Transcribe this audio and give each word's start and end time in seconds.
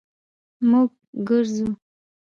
مونږ 0.69 0.89
ګرځو 1.27 1.67